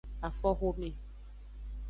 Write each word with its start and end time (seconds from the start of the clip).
Afoxome. 0.27 0.89